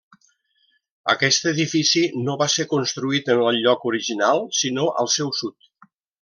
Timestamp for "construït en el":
2.73-3.61